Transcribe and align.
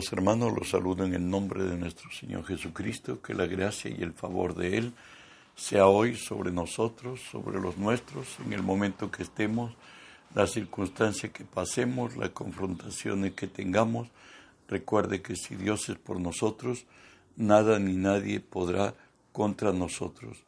Amados 0.00 0.12
hermanos, 0.14 0.54
los 0.58 0.70
saludo 0.70 1.04
en 1.04 1.12
el 1.12 1.28
nombre 1.28 1.62
de 1.62 1.76
nuestro 1.76 2.10
Señor 2.10 2.46
Jesucristo, 2.46 3.20
que 3.20 3.34
la 3.34 3.44
gracia 3.44 3.90
y 3.90 4.02
el 4.02 4.14
favor 4.14 4.54
de 4.54 4.78
Él 4.78 4.94
sea 5.54 5.88
hoy 5.88 6.16
sobre 6.16 6.50
nosotros, 6.50 7.20
sobre 7.30 7.60
los 7.60 7.76
nuestros, 7.76 8.26
en 8.46 8.54
el 8.54 8.62
momento 8.62 9.10
que 9.10 9.22
estemos, 9.22 9.74
la 10.34 10.46
circunstancia 10.46 11.30
que 11.30 11.44
pasemos, 11.44 12.16
las 12.16 12.30
confrontaciones 12.30 13.34
que 13.34 13.46
tengamos. 13.46 14.08
Recuerde 14.68 15.20
que 15.20 15.36
si 15.36 15.54
Dios 15.54 15.86
es 15.90 15.98
por 15.98 16.18
nosotros, 16.18 16.86
nada 17.36 17.78
ni 17.78 17.92
nadie 17.92 18.40
podrá 18.40 18.94
contra 19.32 19.70
nosotros. 19.70 20.44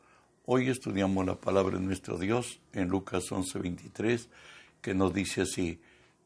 Hoy 0.47 0.71
estudiamos 0.71 1.27
la 1.27 1.35
palabra 1.35 1.77
de 1.77 1.85
nuestro 1.85 2.17
Dios 2.17 2.59
en 2.73 2.89
Lucas 2.89 3.31
11:23, 3.31 4.31
que 4.81 4.95
nos 4.95 5.13
dice 5.13 5.43
así, 5.43 5.79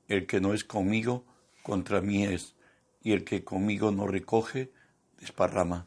el 0.07 0.27
que 0.27 0.41
no 0.41 0.55
es 0.55 0.63
conmigo, 0.63 1.25
contra 1.65 2.01
mí 2.01 2.23
es 2.23 2.55
y 3.07 3.13
el 3.13 3.23
que 3.23 3.45
conmigo 3.45 3.93
no 3.93 4.09
recoge, 4.09 4.73
desparrama. 5.21 5.87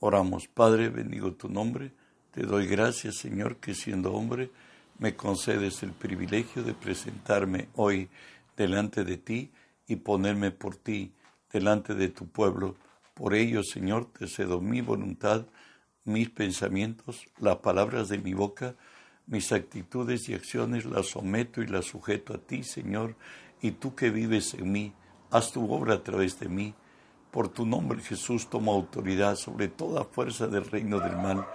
Oramos, 0.00 0.48
Padre, 0.48 0.90
bendigo 0.90 1.32
tu 1.32 1.48
nombre, 1.48 1.92
te 2.30 2.42
doy 2.42 2.66
gracias, 2.66 3.16
Señor, 3.16 3.56
que 3.56 3.72
siendo 3.72 4.12
hombre 4.12 4.50
me 4.98 5.16
concedes 5.16 5.82
el 5.82 5.92
privilegio 5.92 6.62
de 6.62 6.74
presentarme 6.74 7.68
hoy 7.74 8.10
delante 8.54 9.02
de 9.02 9.16
ti 9.16 9.50
y 9.88 9.96
ponerme 9.96 10.50
por 10.50 10.76
ti 10.76 11.10
delante 11.50 11.94
de 11.94 12.08
tu 12.10 12.28
pueblo. 12.28 12.76
Por 13.14 13.32
ello, 13.32 13.62
Señor, 13.62 14.12
te 14.12 14.28
cedo 14.28 14.60
mi 14.60 14.82
voluntad, 14.82 15.46
mis 16.04 16.28
pensamientos, 16.28 17.26
las 17.38 17.56
palabras 17.56 18.10
de 18.10 18.18
mi 18.18 18.34
boca, 18.34 18.74
mis 19.26 19.52
actitudes 19.52 20.28
y 20.28 20.34
acciones 20.34 20.84
las 20.84 21.06
someto 21.06 21.62
y 21.62 21.66
las 21.66 21.86
sujeto 21.86 22.34
a 22.34 22.38
ti, 22.38 22.62
Señor, 22.62 23.16
y 23.62 23.70
tú 23.70 23.94
que 23.94 24.10
vives 24.10 24.52
en 24.52 24.70
mí, 24.70 24.92
haz 25.30 25.52
tu 25.52 25.70
obra 25.72 25.94
a 25.94 26.02
través 26.02 26.38
de 26.40 26.48
mí. 26.48 26.74
Por 27.30 27.48
tu 27.48 27.66
nombre, 27.66 28.00
Jesús, 28.00 28.48
toma 28.48 28.72
autoridad 28.72 29.36
sobre 29.36 29.68
toda 29.68 30.04
fuerza 30.04 30.46
del 30.46 30.64
reino 30.64 31.00
del 31.00 31.16
mal 31.16 31.46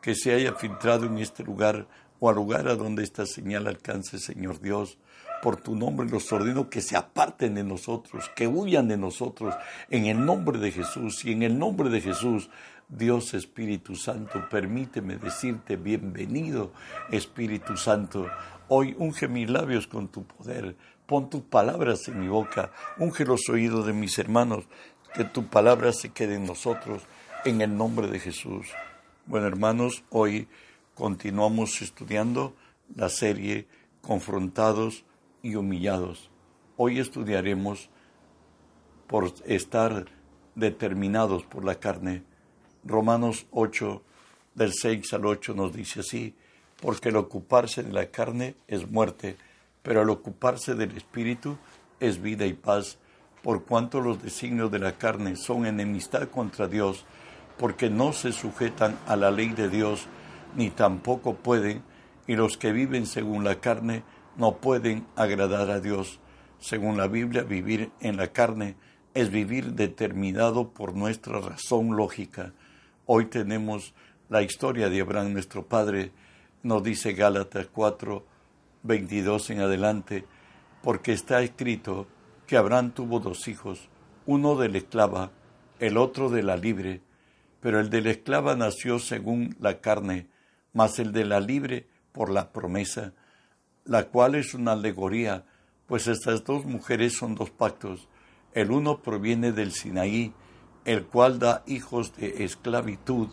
que 0.00 0.14
se 0.14 0.32
haya 0.32 0.54
filtrado 0.54 1.06
en 1.06 1.18
este 1.18 1.44
lugar 1.44 1.86
o 2.18 2.28
al 2.28 2.36
lugar 2.36 2.68
a 2.68 2.76
donde 2.76 3.02
esta 3.02 3.26
señal 3.26 3.66
alcance, 3.66 4.18
Señor 4.18 4.60
Dios. 4.60 4.98
Por 5.42 5.56
tu 5.56 5.74
nombre 5.74 6.08
los 6.08 6.30
ordeno 6.32 6.68
que 6.68 6.82
se 6.82 6.96
aparten 6.96 7.54
de 7.54 7.64
nosotros, 7.64 8.30
que 8.36 8.46
huyan 8.46 8.88
de 8.88 8.98
nosotros, 8.98 9.54
en 9.88 10.04
el 10.04 10.22
nombre 10.22 10.58
de 10.58 10.70
Jesús. 10.70 11.24
Y 11.24 11.32
en 11.32 11.42
el 11.42 11.58
nombre 11.58 11.88
de 11.88 12.02
Jesús, 12.02 12.50
Dios 12.90 13.32
Espíritu 13.32 13.96
Santo, 13.96 14.46
permíteme 14.50 15.16
decirte 15.16 15.76
bienvenido, 15.76 16.72
Espíritu 17.10 17.76
Santo. 17.78 18.26
Hoy 18.68 18.94
unge 18.98 19.28
mis 19.28 19.48
labios 19.48 19.86
con 19.86 20.08
tu 20.08 20.24
poder 20.24 20.76
Pon 21.10 21.28
tus 21.28 21.42
palabras 21.42 22.06
en 22.06 22.20
mi 22.20 22.28
boca, 22.28 22.70
unge 22.96 23.24
los 23.24 23.48
oídos 23.48 23.84
de 23.84 23.92
mis 23.92 24.16
hermanos, 24.20 24.66
que 25.12 25.24
tu 25.24 25.48
palabra 25.48 25.92
se 25.92 26.10
quede 26.10 26.36
en 26.36 26.46
nosotros, 26.46 27.02
en 27.44 27.60
el 27.62 27.76
nombre 27.76 28.06
de 28.06 28.20
Jesús. 28.20 28.68
Bueno, 29.26 29.48
hermanos, 29.48 30.04
hoy 30.10 30.46
continuamos 30.94 31.82
estudiando 31.82 32.54
la 32.94 33.08
serie 33.08 33.66
Confrontados 34.02 35.04
y 35.42 35.56
Humillados. 35.56 36.30
Hoy 36.76 37.00
estudiaremos 37.00 37.90
por 39.08 39.34
estar 39.46 40.06
determinados 40.54 41.42
por 41.42 41.64
la 41.64 41.74
carne. 41.74 42.22
Romanos 42.84 43.48
8, 43.50 44.00
del 44.54 44.72
6 44.72 45.12
al 45.14 45.26
8 45.26 45.54
nos 45.54 45.72
dice 45.72 45.98
así, 45.98 46.36
porque 46.80 47.08
el 47.08 47.16
ocuparse 47.16 47.82
de 47.82 47.92
la 47.92 48.12
carne 48.12 48.54
es 48.68 48.88
muerte 48.88 49.36
pero 49.90 50.02
al 50.02 50.10
ocuparse 50.10 50.76
del 50.76 50.96
Espíritu 50.96 51.58
es 51.98 52.22
vida 52.22 52.46
y 52.46 52.52
paz, 52.52 52.98
por 53.42 53.64
cuanto 53.64 54.00
los 54.00 54.22
designios 54.22 54.70
de 54.70 54.78
la 54.78 54.92
carne 54.92 55.34
son 55.34 55.66
enemistad 55.66 56.28
contra 56.28 56.68
Dios, 56.68 57.04
porque 57.58 57.90
no 57.90 58.12
se 58.12 58.30
sujetan 58.30 58.96
a 59.08 59.16
la 59.16 59.32
ley 59.32 59.48
de 59.48 59.68
Dios, 59.68 60.06
ni 60.54 60.70
tampoco 60.70 61.34
pueden, 61.34 61.82
y 62.28 62.36
los 62.36 62.56
que 62.56 62.70
viven 62.70 63.04
según 63.04 63.42
la 63.42 63.56
carne 63.56 64.04
no 64.36 64.58
pueden 64.58 65.08
agradar 65.16 65.70
a 65.70 65.80
Dios. 65.80 66.20
Según 66.60 66.96
la 66.96 67.08
Biblia, 67.08 67.42
vivir 67.42 67.90
en 67.98 68.16
la 68.16 68.28
carne 68.28 68.76
es 69.12 69.32
vivir 69.32 69.72
determinado 69.72 70.68
por 70.68 70.94
nuestra 70.94 71.40
razón 71.40 71.96
lógica. 71.96 72.52
Hoy 73.06 73.24
tenemos 73.24 73.92
la 74.28 74.42
historia 74.42 74.88
de 74.88 75.00
Abraham, 75.00 75.32
nuestro 75.32 75.66
padre, 75.66 76.12
nos 76.62 76.80
dice 76.84 77.12
Gálatas 77.12 77.66
4, 77.72 78.30
22 78.82 79.50
en 79.50 79.60
adelante, 79.60 80.26
porque 80.82 81.12
está 81.12 81.42
escrito 81.42 82.06
que 82.46 82.56
Abraham 82.56 82.92
tuvo 82.92 83.20
dos 83.20 83.48
hijos, 83.48 83.88
uno 84.26 84.56
de 84.56 84.68
la 84.68 84.78
esclava, 84.78 85.30
el 85.78 85.96
otro 85.96 86.30
de 86.30 86.42
la 86.42 86.56
libre, 86.56 87.00
pero 87.60 87.80
el 87.80 87.90
de 87.90 88.00
la 88.00 88.10
esclava 88.10 88.56
nació 88.56 88.98
según 88.98 89.56
la 89.60 89.80
carne, 89.80 90.28
mas 90.72 90.98
el 90.98 91.12
de 91.12 91.24
la 91.24 91.40
libre 91.40 91.86
por 92.12 92.30
la 92.30 92.52
promesa, 92.52 93.12
la 93.84 94.08
cual 94.08 94.34
es 94.34 94.54
una 94.54 94.72
alegoría, 94.72 95.44
pues 95.86 96.06
estas 96.06 96.44
dos 96.44 96.64
mujeres 96.64 97.16
son 97.16 97.34
dos 97.34 97.50
pactos. 97.50 98.08
El 98.52 98.70
uno 98.70 99.02
proviene 99.02 99.52
del 99.52 99.72
Sinaí, 99.72 100.32
el 100.84 101.04
cual 101.04 101.38
da 101.38 101.62
hijos 101.66 102.14
de 102.16 102.44
esclavitud. 102.44 103.28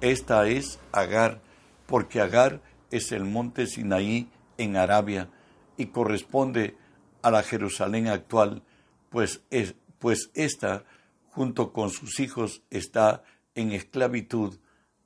Esta 0.00 0.46
es 0.48 0.78
Agar, 0.92 1.40
porque 1.86 2.20
Agar 2.20 2.60
es 2.90 3.12
el 3.12 3.24
monte 3.24 3.66
Sinaí 3.66 4.28
en 4.58 4.76
Arabia 4.76 5.30
y 5.76 5.86
corresponde 5.86 6.76
a 7.22 7.30
la 7.30 7.42
Jerusalén 7.42 8.08
actual, 8.08 8.62
pues, 9.10 9.42
es, 9.50 9.74
pues 9.98 10.30
esta, 10.34 10.84
junto 11.30 11.72
con 11.72 11.90
sus 11.90 12.20
hijos, 12.20 12.62
está 12.70 13.24
en 13.54 13.72
esclavitud, 13.72 14.58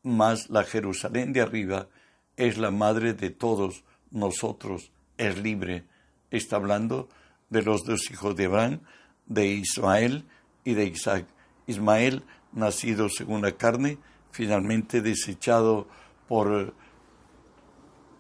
mas 0.03 0.51
la 0.51 0.65
Jerusalén 0.65 1.33
de 1.33 1.41
arriba 1.41 1.89
es 2.37 2.59
la 2.59 2.71
madre 2.71 3.13
de 3.13 3.31
todos 3.31 3.85
nosotros, 4.11 4.93
es 5.17 5.39
libre. 5.39 5.85
Está 6.31 6.57
hablando 6.57 7.09
de 7.49 7.63
los 7.63 7.85
dos 7.85 8.11
hijos 8.11 8.37
de 8.37 8.47
Abraham, 8.47 8.81
de 9.27 9.47
Ismael 9.47 10.25
y 10.65 10.75
de 10.75 10.87
Isaac. 10.87 11.27
Ismael, 11.67 12.25
nacido 12.53 13.09
según 13.09 13.43
la 13.43 13.53
carne, 13.53 13.99
finalmente 14.31 15.03
desechado 15.03 15.89
por 16.29 16.75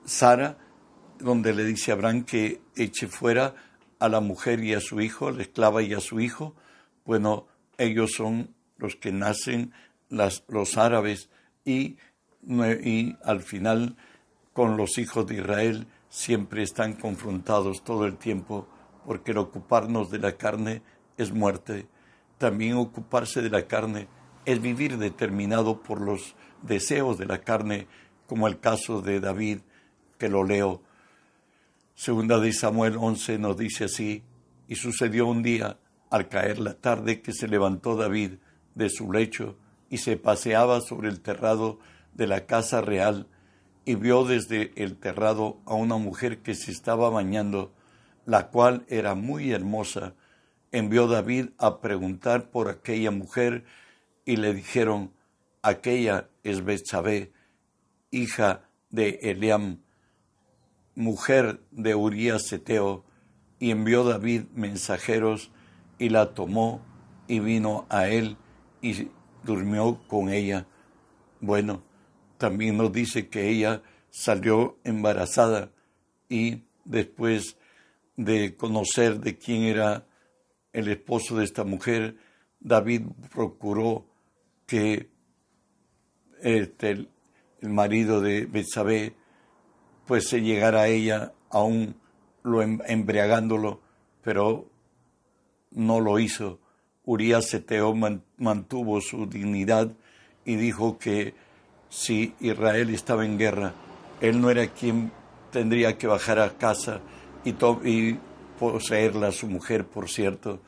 Sara, 0.04 0.58
donde 1.20 1.54
le 1.54 1.64
dice 1.64 1.90
a 1.90 1.94
Abraham 1.94 2.24
que 2.24 2.60
eche 2.76 3.06
fuera 3.06 3.54
a 3.98 4.08
la 4.08 4.20
mujer 4.20 4.64
y 4.64 4.74
a 4.74 4.80
su 4.80 5.00
hijo, 5.00 5.30
la 5.30 5.42
esclava 5.42 5.82
y 5.82 5.94
a 5.94 6.00
su 6.00 6.20
hijo. 6.20 6.54
Bueno, 7.04 7.46
ellos 7.78 8.12
son 8.16 8.54
los 8.78 8.96
que 8.96 9.12
nacen 9.12 9.72
los 10.08 10.76
árabes 10.76 11.28
y, 11.64 11.96
y 12.42 13.16
al 13.24 13.42
final 13.42 13.96
con 14.52 14.76
los 14.76 14.98
hijos 14.98 15.26
de 15.26 15.36
Israel 15.36 15.86
siempre 16.08 16.62
están 16.62 16.94
confrontados 16.94 17.84
todo 17.84 18.06
el 18.06 18.16
tiempo 18.16 18.66
porque 19.06 19.32
el 19.32 19.38
ocuparnos 19.38 20.10
de 20.10 20.18
la 20.18 20.36
carne 20.36 20.82
es 21.16 21.32
muerte. 21.32 21.86
También 22.38 22.76
ocuparse 22.76 23.42
de 23.42 23.50
la 23.50 23.66
carne 23.66 24.08
es 24.44 24.60
vivir 24.60 24.98
determinado 24.98 25.82
por 25.82 26.00
los 26.00 26.34
deseos 26.62 27.18
de 27.18 27.26
la 27.26 27.40
carne, 27.40 27.86
como 28.26 28.48
el 28.48 28.60
caso 28.60 29.02
de 29.02 29.20
David, 29.20 29.60
que 30.18 30.28
lo 30.28 30.44
leo 30.44 30.82
Segunda 32.00 32.40
de 32.40 32.50
Samuel 32.54 32.96
11 32.96 33.38
nos 33.38 33.58
dice 33.58 33.84
así, 33.84 34.22
y 34.66 34.76
sucedió 34.76 35.26
un 35.26 35.42
día, 35.42 35.76
al 36.08 36.30
caer 36.30 36.58
la 36.58 36.72
tarde, 36.72 37.20
que 37.20 37.34
se 37.34 37.46
levantó 37.46 37.94
David 37.94 38.38
de 38.74 38.88
su 38.88 39.12
lecho 39.12 39.58
y 39.90 39.98
se 39.98 40.16
paseaba 40.16 40.80
sobre 40.80 41.10
el 41.10 41.20
terrado 41.20 41.78
de 42.14 42.26
la 42.26 42.46
casa 42.46 42.80
real 42.80 43.26
y 43.84 43.96
vio 43.96 44.24
desde 44.24 44.72
el 44.82 44.96
terrado 44.96 45.60
a 45.66 45.74
una 45.74 45.98
mujer 45.98 46.38
que 46.38 46.54
se 46.54 46.70
estaba 46.70 47.10
bañando, 47.10 47.70
la 48.24 48.48
cual 48.48 48.86
era 48.88 49.14
muy 49.14 49.52
hermosa. 49.52 50.14
Envió 50.72 51.06
David 51.06 51.48
a 51.58 51.82
preguntar 51.82 52.48
por 52.48 52.70
aquella 52.70 53.10
mujer 53.10 53.66
y 54.24 54.36
le 54.36 54.54
dijeron, 54.54 55.12
aquella 55.60 56.30
es 56.44 56.64
Betsabé, 56.64 57.34
hija 58.10 58.70
de 58.88 59.18
Eliam, 59.20 59.80
mujer 60.94 61.60
de 61.70 61.94
Urías 61.94 62.52
Eteo, 62.52 63.04
y 63.58 63.70
envió 63.70 64.04
David 64.04 64.44
mensajeros 64.54 65.50
y 65.98 66.08
la 66.08 66.34
tomó 66.34 66.80
y 67.28 67.40
vino 67.40 67.86
a 67.90 68.08
él 68.08 68.36
y 68.80 69.08
durmió 69.44 70.00
con 70.08 70.30
ella. 70.30 70.66
Bueno, 71.40 71.82
también 72.38 72.78
nos 72.78 72.90
dice 72.92 73.28
que 73.28 73.48
ella 73.50 73.82
salió 74.10 74.78
embarazada 74.82 75.70
y 76.28 76.62
después 76.84 77.56
de 78.16 78.56
conocer 78.56 79.20
de 79.20 79.36
quién 79.36 79.62
era 79.62 80.06
el 80.72 80.88
esposo 80.88 81.36
de 81.36 81.44
esta 81.44 81.64
mujer, 81.64 82.16
David 82.60 83.02
procuró 83.32 84.06
que 84.66 85.10
este, 86.42 86.90
el, 86.90 87.08
marido 87.62 88.20
de 88.20 88.46
Betsabé 88.46 89.14
pues 90.10 90.28
se 90.28 90.40
llegara 90.40 90.80
a 90.80 90.88
ella 90.88 91.34
aún 91.50 91.94
lo 92.42 92.62
em, 92.62 92.80
embriagándolo, 92.88 93.80
pero 94.24 94.66
no 95.70 96.00
lo 96.00 96.18
hizo 96.18 96.58
Urias 97.04 97.46
Seteo 97.46 97.94
mantuvo 98.36 99.00
su 99.00 99.26
dignidad 99.26 99.92
y 100.44 100.56
dijo 100.56 100.98
que 100.98 101.34
si 101.90 102.34
Israel 102.40 102.90
estaba 102.90 103.24
en 103.24 103.38
guerra, 103.38 103.72
él 104.20 104.40
no 104.40 104.50
era 104.50 104.66
quien 104.66 105.12
tendría 105.52 105.96
que 105.96 106.08
bajar 106.08 106.40
a 106.40 106.58
casa 106.58 107.00
y, 107.44 107.54
poseerla 108.58 109.30
su 109.30 109.46
mujer, 109.46 109.86
por 109.86 110.08
cierto. 110.08 110.60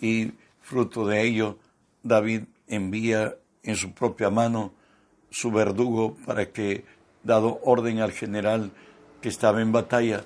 Y 0.00 0.32
fruto 0.62 1.06
de 1.06 1.20
ello, 1.20 1.58
David 2.02 2.44
envía 2.68 3.36
en 3.62 3.76
su 3.76 3.92
propia 3.92 4.30
mano 4.30 4.72
su 5.28 5.50
verdugo 5.50 6.16
para 6.24 6.50
que, 6.52 6.95
dado 7.26 7.60
orden 7.64 7.98
al 7.98 8.12
general 8.12 8.72
que 9.20 9.28
estaba 9.28 9.60
en 9.60 9.72
batalla, 9.72 10.24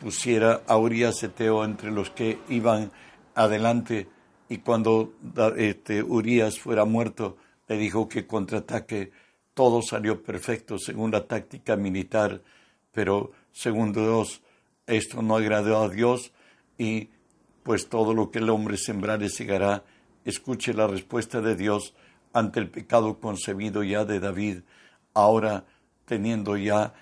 pusiera 0.00 0.62
a 0.66 0.76
Urias 0.76 1.22
Eteo 1.22 1.64
entre 1.64 1.90
los 1.90 2.10
que 2.10 2.40
iban 2.48 2.90
adelante 3.34 4.08
y 4.48 4.58
cuando 4.58 5.14
este, 5.56 6.02
Urias 6.02 6.58
fuera 6.58 6.84
muerto, 6.84 7.38
le 7.68 7.78
dijo 7.78 8.08
que 8.08 8.26
contraataque. 8.26 9.12
Todo 9.54 9.80
salió 9.80 10.22
perfecto 10.22 10.78
según 10.78 11.10
la 11.10 11.26
táctica 11.26 11.76
militar, 11.76 12.42
pero 12.90 13.32
según 13.52 13.92
Dios, 13.92 14.42
esto 14.86 15.22
no 15.22 15.36
agradó 15.36 15.82
a 15.82 15.88
Dios 15.88 16.32
y 16.76 17.10
pues 17.62 17.88
todo 17.88 18.12
lo 18.12 18.30
que 18.30 18.40
el 18.40 18.50
hombre 18.50 18.76
sembrare 18.76 19.28
segará. 19.28 19.84
Escuche 20.24 20.74
la 20.74 20.86
respuesta 20.86 21.40
de 21.40 21.54
Dios 21.54 21.94
ante 22.32 22.60
el 22.60 22.68
pecado 22.68 23.20
concebido 23.20 23.82
ya 23.82 24.04
de 24.04 24.20
David, 24.20 24.62
ahora 25.14 25.64
teniendo 26.12 26.58
ya 26.58 26.92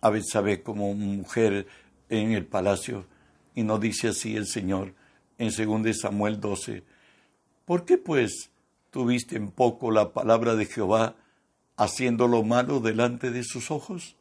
a 0.00 0.08
Betsabé 0.08 0.62
como 0.62 0.94
mujer 0.94 1.66
en 2.08 2.32
el 2.32 2.46
palacio. 2.46 3.04
Y 3.54 3.62
no 3.62 3.78
dice 3.78 4.08
así 4.08 4.36
el 4.36 4.46
Señor 4.46 4.94
en 5.36 5.50
2 5.50 5.94
Samuel 6.00 6.40
12. 6.40 6.82
¿Por 7.66 7.84
qué 7.84 7.98
pues 7.98 8.50
tuviste 8.90 9.36
en 9.36 9.50
poco 9.50 9.90
la 9.90 10.14
palabra 10.14 10.54
de 10.54 10.64
Jehová, 10.64 11.14
haciendo 11.76 12.26
lo 12.26 12.42
malo 12.42 12.80
delante 12.80 13.30
de 13.30 13.44
sus 13.44 13.70
ojos? 13.70 14.16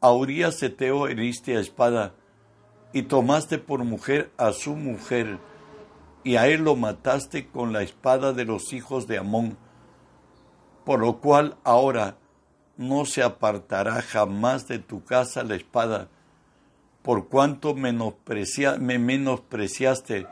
A 0.00 0.10
Urias 0.10 0.60
Eteo 0.64 1.06
heriste 1.06 1.56
a 1.56 1.60
espada, 1.60 2.16
y 2.92 3.02
tomaste 3.02 3.58
por 3.58 3.84
mujer 3.84 4.32
a 4.36 4.50
su 4.50 4.74
mujer, 4.74 5.38
y 6.24 6.34
a 6.34 6.48
él 6.48 6.64
lo 6.64 6.74
mataste 6.74 7.46
con 7.46 7.72
la 7.72 7.82
espada 7.82 8.32
de 8.32 8.46
los 8.46 8.72
hijos 8.72 9.06
de 9.06 9.18
Amón, 9.18 9.56
por 10.84 10.98
lo 10.98 11.20
cual 11.20 11.56
ahora 11.62 12.16
no 12.76 13.04
se 13.04 13.22
apartará 13.22 14.02
jamás 14.02 14.66
de 14.68 14.78
tu 14.78 15.04
casa 15.04 15.44
la 15.44 15.54
espada, 15.54 16.08
por 17.02 17.28
cuanto 17.28 17.74
me 17.74 17.92
menospreciaste 17.92 20.26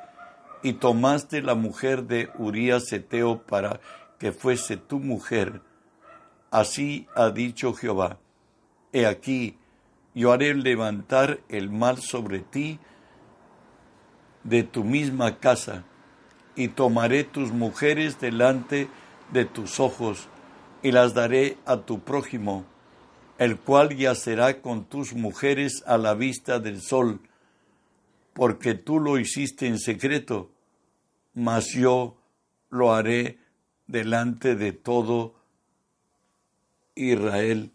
y 0.62 0.72
tomaste 0.74 1.42
la 1.42 1.54
mujer 1.54 2.04
de 2.04 2.30
Urías 2.38 2.92
Eteo 2.92 3.42
para 3.42 3.80
que 4.18 4.32
fuese 4.32 4.76
tu 4.76 4.98
mujer. 4.98 5.62
Así 6.50 7.06
ha 7.14 7.30
dicho 7.30 7.74
Jehová, 7.74 8.18
he 8.92 9.06
aquí, 9.06 9.56
yo 10.14 10.32
haré 10.32 10.54
levantar 10.54 11.40
el 11.48 11.70
mal 11.70 11.98
sobre 11.98 12.40
ti 12.40 12.80
de 14.44 14.62
tu 14.62 14.84
misma 14.84 15.38
casa, 15.38 15.84
y 16.56 16.68
tomaré 16.68 17.22
tus 17.22 17.52
mujeres 17.52 18.18
delante 18.18 18.88
de 19.32 19.44
tus 19.44 19.78
ojos, 19.78 20.28
y 20.82 20.92
las 20.92 21.14
daré 21.14 21.56
a 21.66 21.78
tu 21.78 22.00
prójimo, 22.00 22.64
el 23.38 23.58
cual 23.58 23.96
yacerá 23.96 24.60
con 24.60 24.84
tus 24.84 25.14
mujeres 25.14 25.82
a 25.86 25.98
la 25.98 26.14
vista 26.14 26.58
del 26.60 26.80
sol, 26.80 27.20
porque 28.32 28.74
tú 28.74 29.00
lo 29.00 29.18
hiciste 29.18 29.66
en 29.66 29.78
secreto, 29.78 30.50
mas 31.34 31.72
yo 31.74 32.16
lo 32.70 32.94
haré 32.94 33.38
delante 33.86 34.54
de 34.54 34.72
todo 34.72 35.34
Israel 36.94 37.72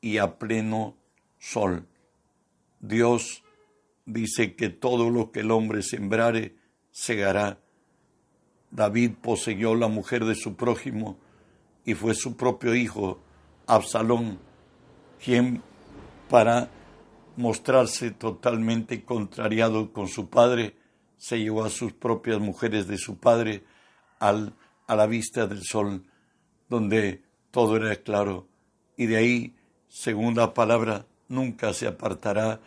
y 0.00 0.18
a 0.18 0.38
pleno 0.38 0.96
sol. 1.38 1.86
Dios 2.80 3.42
dice 4.04 4.54
que 4.54 4.68
todo 4.68 5.10
lo 5.10 5.32
que 5.32 5.40
el 5.40 5.50
hombre 5.50 5.82
sembrare, 5.82 6.54
segará. 6.90 7.58
David 8.70 9.12
poseyó 9.22 9.74
la 9.74 9.88
mujer 9.88 10.24
de 10.24 10.34
su 10.34 10.56
prójimo 10.56 11.16
y 11.84 11.94
fue 11.94 12.14
su 12.14 12.36
propio 12.36 12.74
hijo, 12.74 13.20
Absalón, 13.66 14.38
quien 15.22 15.62
para 16.28 16.68
mostrarse 17.36 18.10
totalmente 18.10 19.04
contrariado 19.04 19.92
con 19.92 20.08
su 20.08 20.28
padre, 20.28 20.76
se 21.16 21.38
llevó 21.38 21.64
a 21.64 21.70
sus 21.70 21.92
propias 21.92 22.38
mujeres 22.40 22.86
de 22.86 22.98
su 22.98 23.18
padre 23.18 23.64
al, 24.18 24.54
a 24.86 24.96
la 24.96 25.06
vista 25.06 25.46
del 25.46 25.62
sol, 25.62 26.04
donde 26.68 27.22
todo 27.50 27.76
era 27.76 27.94
claro, 27.96 28.46
y 28.96 29.06
de 29.06 29.16
ahí, 29.16 29.56
según 29.88 30.34
la 30.34 30.54
palabra, 30.54 31.06
nunca 31.28 31.72
se 31.72 31.86
apartará 31.86 32.60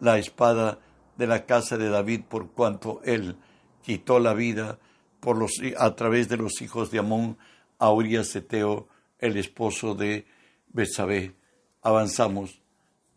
la 0.00 0.18
espada 0.18 0.78
de 1.16 1.26
la 1.26 1.44
casa 1.46 1.76
de 1.76 1.88
David 1.88 2.22
por 2.28 2.52
cuanto 2.52 3.00
él 3.04 3.36
quitó 3.82 4.20
la 4.20 4.34
vida 4.34 4.78
por 5.20 5.36
los, 5.36 5.52
a 5.76 5.94
través 5.96 6.28
de 6.28 6.36
los 6.36 6.62
hijos 6.62 6.90
de 6.90 7.00
Amón 7.00 7.36
a 7.78 7.92
Urias 7.92 8.36
el 8.36 9.36
esposo 9.36 9.94
de 9.94 10.26
Betsabé. 10.68 11.34
Avanzamos. 11.82 12.60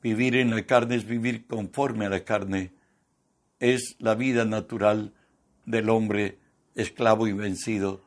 Vivir 0.02 0.36
en 0.36 0.52
la 0.52 0.66
carne 0.66 0.96
es 0.96 1.06
vivir 1.06 1.46
conforme 1.46 2.06
a 2.06 2.10
la 2.10 2.24
carne. 2.24 2.72
Es 3.60 3.96
la 4.00 4.16
vida 4.16 4.46
natural 4.46 5.14
del 5.66 5.90
hombre 5.90 6.40
esclavo 6.76 7.28
y 7.28 7.34
vencido. 7.34 8.02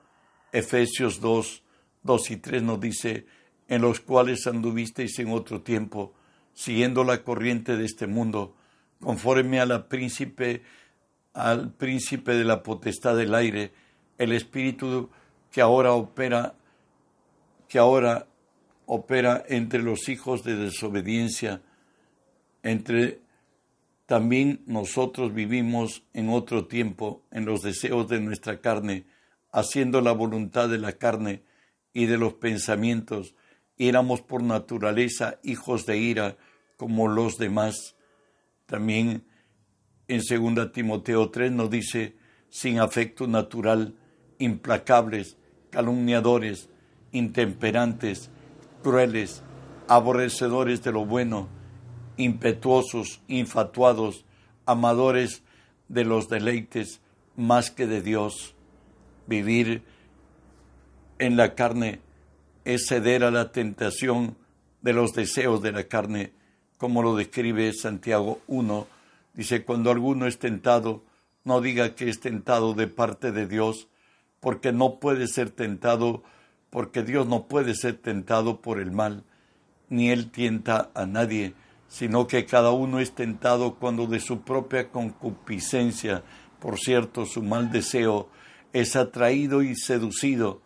Efesios 0.52 1.20
2, 1.20 1.62
2 2.02 2.30
y 2.30 2.36
3 2.36 2.62
nos 2.62 2.80
dice, 2.80 3.26
en 3.68 3.82
los 3.82 4.00
cuales 4.00 4.46
anduvisteis 4.46 5.18
en 5.18 5.30
otro 5.30 5.62
tiempo, 5.62 6.14
siguiendo 6.52 7.04
la 7.04 7.22
corriente 7.22 7.76
de 7.76 7.84
este 7.84 8.06
mundo, 8.06 8.56
conforme 9.00 9.60
a 9.60 9.66
la 9.66 9.88
príncipe, 9.88 10.62
al 11.32 11.72
príncipe 11.72 12.34
de 12.34 12.44
la 12.44 12.62
potestad 12.62 13.16
del 13.16 13.34
aire, 13.34 13.72
el 14.18 14.32
espíritu 14.32 15.10
que 15.54 15.60
ahora 15.60 15.92
opera, 15.92 16.56
que 17.68 17.78
ahora 17.78 18.26
opera 18.86 19.44
entre 19.48 19.84
los 19.84 20.08
hijos 20.08 20.42
de 20.42 20.56
desobediencia, 20.56 21.62
entre 22.64 23.20
también 24.06 24.64
nosotros 24.66 25.32
vivimos 25.32 26.02
en 26.12 26.28
otro 26.28 26.66
tiempo 26.66 27.22
en 27.30 27.44
los 27.44 27.62
deseos 27.62 28.08
de 28.08 28.20
nuestra 28.20 28.60
carne, 28.60 29.06
haciendo 29.52 30.00
la 30.00 30.10
voluntad 30.10 30.68
de 30.68 30.78
la 30.78 30.94
carne 30.94 31.44
y 31.92 32.06
de 32.06 32.18
los 32.18 32.34
pensamientos, 32.34 33.36
éramos 33.78 34.22
por 34.22 34.42
naturaleza 34.42 35.38
hijos 35.44 35.86
de 35.86 35.98
ira 35.98 36.36
como 36.76 37.06
los 37.06 37.38
demás. 37.38 37.94
También 38.66 39.24
en 40.08 40.20
2 40.20 40.72
Timoteo 40.72 41.30
3 41.30 41.52
nos 41.52 41.70
dice, 41.70 42.16
sin 42.50 42.80
afecto 42.80 43.28
natural, 43.28 43.94
implacables, 44.40 45.38
calumniadores, 45.74 46.68
intemperantes, 47.10 48.30
crueles, 48.84 49.42
aborrecedores 49.88 50.84
de 50.84 50.92
lo 50.92 51.04
bueno, 51.04 51.48
impetuosos, 52.16 53.20
infatuados, 53.26 54.24
amadores 54.66 55.42
de 55.88 56.04
los 56.04 56.28
deleites 56.28 57.00
más 57.34 57.72
que 57.72 57.88
de 57.88 58.02
Dios. 58.02 58.54
Vivir 59.26 59.82
en 61.18 61.36
la 61.36 61.56
carne 61.56 61.98
es 62.64 62.86
ceder 62.86 63.24
a 63.24 63.32
la 63.32 63.50
tentación 63.50 64.36
de 64.80 64.92
los 64.92 65.12
deseos 65.12 65.60
de 65.60 65.72
la 65.72 65.84
carne, 65.84 66.32
como 66.78 67.02
lo 67.02 67.16
describe 67.16 67.72
Santiago 67.72 68.40
1. 68.46 68.86
Dice, 69.34 69.64
cuando 69.64 69.90
alguno 69.90 70.28
es 70.28 70.38
tentado, 70.38 71.02
no 71.42 71.60
diga 71.60 71.96
que 71.96 72.08
es 72.08 72.20
tentado 72.20 72.74
de 72.74 72.86
parte 72.86 73.32
de 73.32 73.48
Dios, 73.48 73.88
porque 74.44 74.72
no 74.72 75.00
puede 75.00 75.26
ser 75.26 75.48
tentado, 75.48 76.22
porque 76.68 77.02
Dios 77.02 77.26
no 77.26 77.46
puede 77.48 77.74
ser 77.74 77.96
tentado 77.96 78.60
por 78.60 78.78
el 78.78 78.92
mal, 78.92 79.24
ni 79.88 80.10
Él 80.10 80.30
tienta 80.30 80.90
a 80.92 81.06
nadie, 81.06 81.54
sino 81.88 82.26
que 82.26 82.44
cada 82.44 82.70
uno 82.72 83.00
es 83.00 83.14
tentado 83.14 83.76
cuando 83.76 84.06
de 84.06 84.20
su 84.20 84.42
propia 84.42 84.90
concupiscencia, 84.90 86.24
por 86.60 86.78
cierto, 86.78 87.24
su 87.24 87.42
mal 87.42 87.72
deseo, 87.72 88.28
es 88.74 88.96
atraído 88.96 89.62
y 89.62 89.74
seducido. 89.76 90.60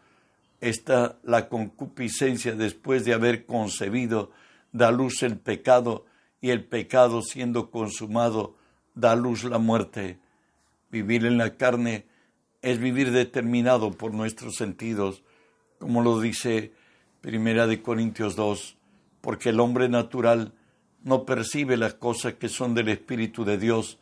Esta 0.60 1.16
la 1.22 1.48
concupiscencia 1.48 2.56
después 2.56 3.04
de 3.04 3.14
haber 3.14 3.46
concebido 3.46 4.32
da 4.72 4.90
luz 4.90 5.22
el 5.22 5.38
pecado 5.38 6.04
y 6.40 6.50
el 6.50 6.64
pecado 6.64 7.22
siendo 7.22 7.70
consumado 7.70 8.56
da 8.96 9.14
luz 9.14 9.44
la 9.44 9.58
muerte. 9.58 10.18
Vivir 10.90 11.24
en 11.26 11.38
la 11.38 11.56
carne 11.56 12.06
es 12.62 12.78
vivir 12.78 13.12
determinado 13.12 13.92
por 13.92 14.12
nuestros 14.12 14.56
sentidos, 14.56 15.22
como 15.78 16.02
lo 16.02 16.20
dice 16.20 16.72
Primera 17.20 17.66
de 17.66 17.82
Corintios 17.82 18.36
2, 18.36 18.76
porque 19.20 19.50
el 19.50 19.60
hombre 19.60 19.88
natural 19.88 20.52
no 21.04 21.24
percibe 21.24 21.76
las 21.76 21.94
cosas 21.94 22.34
que 22.34 22.48
son 22.48 22.74
del 22.74 22.88
Espíritu 22.88 23.44
de 23.44 23.58
Dios, 23.58 23.98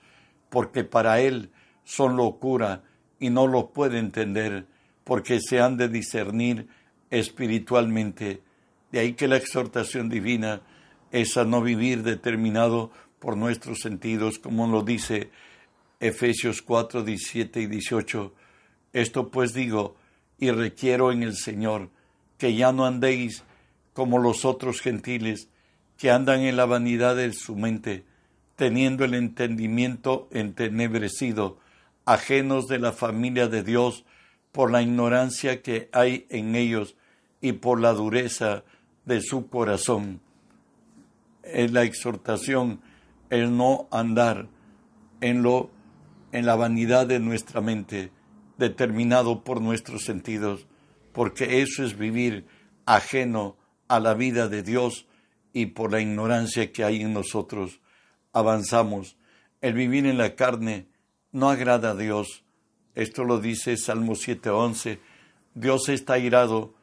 porque 0.48 0.84
para 0.84 1.20
él 1.20 1.50
son 1.84 2.16
locura 2.16 2.82
y 3.18 3.30
no 3.30 3.46
lo 3.46 3.70
puede 3.70 3.98
entender 3.98 4.66
porque 5.04 5.40
se 5.40 5.60
han 5.60 5.76
de 5.76 5.88
discernir 5.88 6.66
espiritualmente. 7.10 8.42
De 8.90 8.98
ahí 8.98 9.12
que 9.12 9.28
la 9.28 9.36
exhortación 9.36 10.08
divina 10.08 10.62
es 11.12 11.36
a 11.36 11.44
no 11.44 11.62
vivir 11.62 12.02
determinado 12.02 12.90
por 13.20 13.36
nuestros 13.36 13.78
sentidos, 13.78 14.38
como 14.38 14.66
lo 14.66 14.82
dice 14.82 15.30
Efesios 16.00 16.60
4, 16.60 17.04
17 17.04 17.60
y 17.60 17.66
18. 17.66 18.34
Esto 18.96 19.28
pues 19.28 19.52
digo 19.52 19.94
y 20.38 20.50
requiero 20.52 21.12
en 21.12 21.22
el 21.22 21.36
Señor 21.36 21.90
que 22.38 22.56
ya 22.56 22.72
no 22.72 22.86
andéis 22.86 23.44
como 23.92 24.18
los 24.18 24.46
otros 24.46 24.80
gentiles 24.80 25.50
que 25.98 26.10
andan 26.10 26.40
en 26.40 26.56
la 26.56 26.64
vanidad 26.64 27.14
de 27.14 27.30
su 27.34 27.56
mente, 27.56 28.06
teniendo 28.54 29.04
el 29.04 29.12
entendimiento 29.12 30.28
entenebrecido, 30.32 31.58
ajenos 32.06 32.68
de 32.68 32.78
la 32.78 32.92
familia 32.92 33.48
de 33.48 33.62
Dios 33.62 34.06
por 34.50 34.70
la 34.70 34.80
ignorancia 34.80 35.60
que 35.60 35.90
hay 35.92 36.24
en 36.30 36.56
ellos 36.56 36.96
y 37.42 37.52
por 37.52 37.82
la 37.82 37.92
dureza 37.92 38.64
de 39.04 39.20
su 39.20 39.50
corazón. 39.50 40.22
Es 41.42 41.70
la 41.70 41.82
exhortación 41.82 42.80
el 43.28 43.58
no 43.58 43.88
andar 43.90 44.48
en 45.20 45.42
lo 45.42 45.68
en 46.32 46.46
la 46.46 46.56
vanidad 46.56 47.06
de 47.06 47.20
nuestra 47.20 47.60
mente, 47.60 48.10
determinado 48.58 49.44
por 49.44 49.60
nuestros 49.60 50.04
sentidos, 50.04 50.66
porque 51.12 51.62
eso 51.62 51.84
es 51.84 51.96
vivir 51.96 52.46
ajeno 52.84 53.56
a 53.88 54.00
la 54.00 54.14
vida 54.14 54.48
de 54.48 54.62
Dios 54.62 55.06
y 55.52 55.66
por 55.66 55.92
la 55.92 56.00
ignorancia 56.00 56.72
que 56.72 56.84
hay 56.84 57.02
en 57.02 57.12
nosotros. 57.12 57.80
Avanzamos. 58.32 59.16
El 59.60 59.72
vivir 59.72 60.06
en 60.06 60.18
la 60.18 60.34
carne 60.34 60.86
no 61.32 61.48
agrada 61.48 61.90
a 61.90 61.96
Dios. 61.96 62.44
Esto 62.94 63.24
lo 63.24 63.40
dice 63.40 63.76
Salmo 63.76 64.14
7:11. 64.14 65.00
Dios 65.54 65.88
está 65.88 66.18
irado 66.18 66.74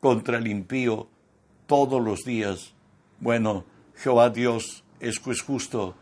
contra 0.00 0.38
el 0.38 0.46
impío 0.46 1.08
todos 1.66 2.02
los 2.02 2.24
días. 2.24 2.74
Bueno, 3.20 3.64
Jehová 3.94 4.30
Dios 4.30 4.84
es 5.00 5.18
justo. 5.18 5.94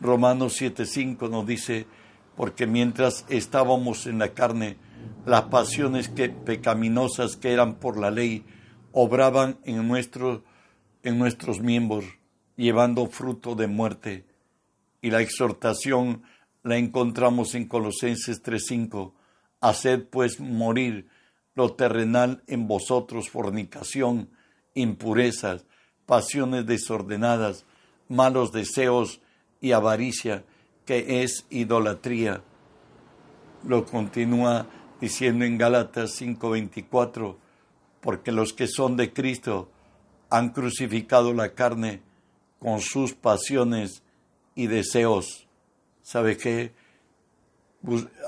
Romanos 0.00 0.60
7:5 0.60 1.28
nos 1.30 1.46
dice, 1.46 1.86
porque 2.36 2.66
mientras 2.66 3.24
estábamos 3.28 4.06
en 4.06 4.18
la 4.18 4.34
carne, 4.34 4.76
las 5.26 5.42
pasiones 5.42 6.08
que, 6.08 6.28
pecaminosas 6.28 7.36
que 7.36 7.52
eran 7.52 7.74
por 7.76 7.98
la 7.98 8.10
ley 8.10 8.44
obraban 8.92 9.58
en, 9.64 9.90
en 11.02 11.18
nuestros 11.18 11.60
miembros, 11.60 12.04
llevando 12.56 13.06
fruto 13.06 13.54
de 13.54 13.66
muerte. 13.66 14.26
Y 15.00 15.10
la 15.10 15.20
exhortación 15.20 16.22
la 16.62 16.76
encontramos 16.76 17.54
en 17.54 17.66
Colosenses 17.66 18.42
3:5. 18.42 19.12
Haced 19.60 20.04
pues 20.08 20.40
morir 20.40 21.08
lo 21.54 21.74
terrenal 21.74 22.42
en 22.46 22.66
vosotros, 22.66 23.28
fornicación, 23.28 24.30
impurezas, 24.74 25.66
pasiones 26.06 26.66
desordenadas, 26.66 27.64
malos 28.08 28.52
deseos 28.52 29.20
y 29.60 29.72
avaricia, 29.72 30.44
que 30.84 31.22
es 31.22 31.46
idolatría. 31.50 32.42
Lo 33.66 33.84
continúa 33.84 34.66
diciendo 35.00 35.44
en 35.44 35.58
Gálatas 35.58 36.12
5:24, 36.20 37.36
porque 38.00 38.32
los 38.32 38.52
que 38.52 38.66
son 38.66 38.96
de 38.96 39.12
Cristo 39.12 39.68
han 40.30 40.50
crucificado 40.50 41.32
la 41.34 41.54
carne 41.54 42.00
con 42.58 42.80
sus 42.80 43.12
pasiones 43.12 44.02
y 44.54 44.66
deseos. 44.66 45.46
¿Sabe 46.02 46.36
qué? 46.36 46.72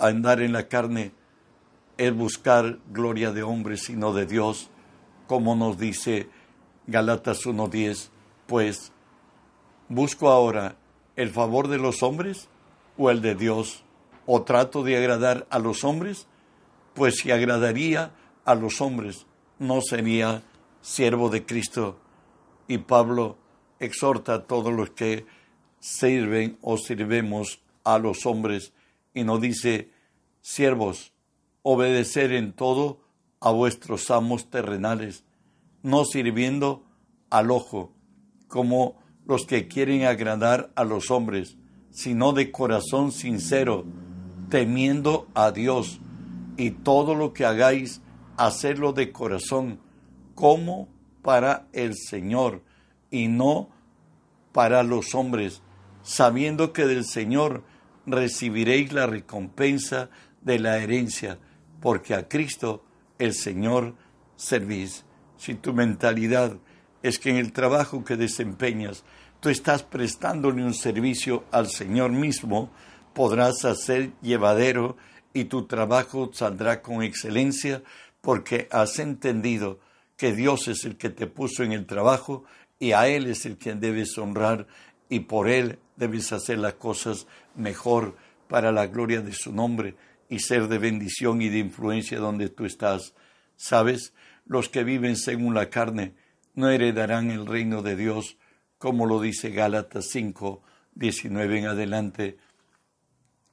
Andar 0.01 0.41
en 0.43 0.53
la 0.53 0.69
carne 0.69 1.13
es 1.97 2.15
buscar 2.15 2.79
gloria 2.93 3.33
de 3.33 3.43
hombres, 3.43 3.83
sino 3.85 4.13
de 4.13 4.27
Dios, 4.27 4.71
como 5.27 5.55
nos 5.55 5.79
dice 5.79 6.29
Galatas 6.87 7.47
1.10, 7.47 8.11
pues, 8.47 8.93
¿busco 9.89 10.29
ahora 10.29 10.77
el 11.17 11.31
favor 11.31 11.69
de 11.69 11.79
los 11.79 12.03
hombres 12.03 12.49
o 12.97 13.11
el 13.11 13.23
de 13.23 13.35
Dios? 13.35 13.85
¿O 14.27 14.43
trato 14.43 14.83
de 14.83 14.97
agradar 14.97 15.47
a 15.51 15.59
los 15.59 15.85
hombres? 15.85 16.27
Pues 16.95 17.17
si 17.17 17.31
agradaría 17.31 18.13
a 18.45 18.55
los 18.55 18.81
hombres, 18.81 19.27
no 19.59 19.81
sería 19.81 20.43
siervo 20.81 21.29
de 21.29 21.45
Cristo. 21.45 21.99
Y 22.69 22.79
Pablo 22.79 23.37
exhorta 23.79 24.35
a 24.35 24.43
todos 24.45 24.73
los 24.73 24.91
que 24.91 25.27
sirven 25.81 26.59
o 26.63 26.79
sirvemos 26.79 27.63
a 27.85 27.99
los 27.99 28.25
hombres 28.27 28.73
y 29.13 29.25
nos 29.25 29.41
dice, 29.41 29.91
siervos, 30.41 31.13
obedecer 31.63 32.33
en 32.33 32.53
todo 32.53 33.01
a 33.41 33.51
vuestros 33.51 34.11
amos 34.11 34.51
terrenales, 34.51 35.25
no 35.83 36.05
sirviendo 36.05 36.85
al 37.31 37.51
ojo, 37.51 37.93
como 38.49 38.97
los 39.27 39.47
que 39.47 39.69
quieren 39.69 40.05
agradar 40.05 40.71
a 40.75 40.85
los 40.85 41.11
hombres, 41.11 41.57
sino 41.91 42.33
de 42.33 42.51
corazón 42.51 43.13
sincero, 43.13 43.85
temiendo 44.51 45.29
a 45.35 45.51
Dios, 45.51 46.01
y 46.57 46.71
todo 46.71 47.15
lo 47.15 47.33
que 47.33 47.45
hagáis, 47.45 48.01
hacerlo 48.37 48.93
de 48.93 49.13
corazón, 49.13 49.81
como 50.35 50.89
para 51.23 51.67
el 51.73 51.95
Señor, 51.95 52.63
y 53.11 53.29
no 53.29 53.71
para 54.53 54.83
los 54.83 55.15
hombres, 55.15 55.63
sabiendo 56.03 56.73
que 56.73 56.87
del 56.87 57.05
Señor 57.05 57.65
recibiréis 58.07 58.93
la 58.93 59.07
recompensa 59.07 60.11
de 60.43 60.59
la 60.59 60.79
herencia, 60.79 61.39
porque 61.81 62.15
a 62.15 62.29
Cristo 62.29 62.85
el 63.19 63.33
Señor 63.35 63.95
servís. 64.37 65.05
Si 65.37 65.55
tu 65.55 65.73
mentalidad 65.73 66.59
es 67.03 67.19
que 67.19 67.31
en 67.31 67.37
el 67.37 67.53
trabajo 67.53 68.05
que 68.05 68.17
desempeñas 68.17 69.05
tú 69.45 69.51
estás 69.51 69.83
prestándole 69.83 70.65
un 70.65 70.73
servicio 70.73 71.45
al 71.51 71.69
Señor 71.69 72.13
mismo, 72.13 72.71
podrás 73.13 73.67
hacer 73.67 74.13
llevadero 74.23 74.97
y 75.35 75.45
tu 75.45 75.67
trabajo 75.67 76.31
saldrá 76.33 76.81
con 76.81 77.03
excelencia 77.03 77.83
porque 78.23 78.69
has 78.71 78.99
entendido 78.99 79.81
que 80.17 80.33
Dios 80.33 80.67
es 80.69 80.87
el 80.87 80.97
que 80.97 81.11
te 81.11 81.27
puso 81.27 81.63
en 81.63 81.73
el 81.73 81.85
trabajo 81.85 82.45
y 82.79 82.93
a 82.93 83.07
Él 83.07 83.27
es 83.27 83.45
el 83.45 83.59
quien 83.59 83.81
debes 83.81 84.17
honrar 84.17 84.67
y 85.11 85.21
por 85.21 85.51
Él 85.51 85.79
debes 85.97 86.33
hacer 86.33 86.57
las 86.57 86.77
cosas 86.77 87.27
mejor 87.55 88.17
para 88.49 88.73
la 88.73 88.87
gloria 88.87 89.21
de 89.21 89.35
su 89.35 89.53
nombre 89.53 89.95
y 90.31 90.39
ser 90.39 90.69
de 90.69 90.79
bendición 90.79 91.43
y 91.43 91.51
de 91.51 91.59
influencia 91.59 92.19
donde 92.19 92.49
tú 92.49 92.65
estás. 92.65 93.13
¿Sabes? 93.57 94.15
Los 94.47 94.71
que 94.71 94.85
viven 94.85 95.17
según 95.17 95.53
la 95.53 95.69
carne 95.69 96.15
no 96.55 96.71
heredarán 96.71 97.31
el 97.31 97.45
reino 97.45 97.83
de 97.83 97.95
Dios, 97.95 98.39
como 98.85 99.07
lo 99.07 99.19
dice 99.19 99.49
Gálatas 99.49 100.11
5, 100.11 100.63
19 100.95 101.59
en 101.59 101.67
adelante. 101.69 102.37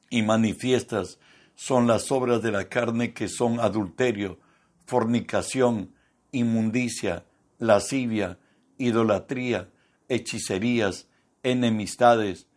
Y 0.10 0.24
manifiestas 0.24 1.20
son 1.56 1.88
las 1.88 2.12
obras 2.12 2.42
de 2.42 2.52
la 2.52 2.68
carne 2.68 3.14
que 3.14 3.30
son 3.30 3.62
adulterio, 3.62 4.40
fornicación, 4.86 5.96
inmundicia, 6.34 7.24
lascivia, 7.60 8.40
idolatría, 8.78 9.70
hechicerías, 10.10 11.08
enemistades, 11.44 12.48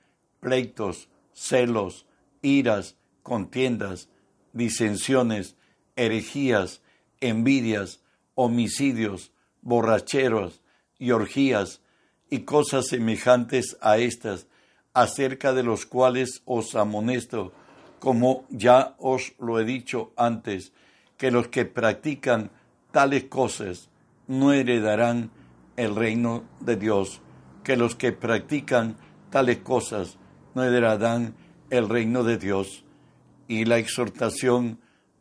pleitos, 0.41 1.09
celos, 1.33 2.09
iras, 2.43 2.97
contiendas, 3.23 4.09
disensiones, 4.53 5.55
herejías, 5.95 6.83
envidias, 7.21 8.01
homicidios, 8.35 9.31
borracheros 9.63 10.61
y 10.99 11.13
orgías 11.13 11.83
y 12.31 12.41
cosas 12.41 12.89
semejantes 12.89 13.77
a 13.81 13.99
estas, 13.99 14.47
acerca 14.93 15.53
de 15.53 15.63
los 15.63 15.87
cuales 15.87 16.43
os 16.45 16.75
amonesto, 16.75 17.53
como 17.99 18.45
ya 18.51 18.95
os 18.99 19.35
lo 19.39 19.59
he 19.59 19.65
dicho 19.65 20.13
antes, 20.17 20.73
que 21.17 21.31
los 21.31 21.49
que 21.49 21.65
practican 21.65 22.51
tales 22.91 23.25
cosas 23.25 23.89
no 24.27 24.53
heredarán 24.53 25.31
el 25.77 25.97
reino 25.97 26.45
de 26.61 26.77
Dios, 26.77 27.21
que 27.63 27.77
los 27.77 27.97
que 27.97 28.13
practican 28.13 28.97
tales 29.31 29.59
cosas 29.59 30.19
no 30.55 30.63
heredarán 30.63 31.35
el 31.71 31.89
reino 31.89 32.23
de 32.23 32.39
Dios. 32.39 32.85
Y 33.49 33.65
la 33.65 33.79
exhortación 33.79 34.79